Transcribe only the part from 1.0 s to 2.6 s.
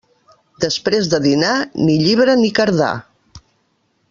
de dinar, ni llibre ni